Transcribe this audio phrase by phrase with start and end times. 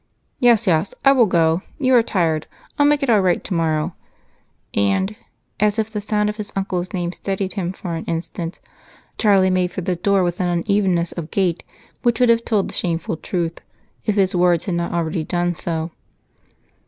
[0.39, 2.47] "Yes, yes, I will go you are tired
[2.79, 3.93] I'll make it all right tomorrow."
[4.73, 5.15] And
[5.59, 8.59] as if the sound of his uncle's name steadied him for an instant,
[9.19, 11.61] Charlie made for the door with an unevenness of gait
[12.01, 13.61] which would have told the shameful truth
[14.07, 15.91] if his words had not already done so.